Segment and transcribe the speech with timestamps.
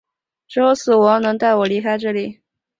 [0.47, 2.41] 只有死亡能带我离开这里！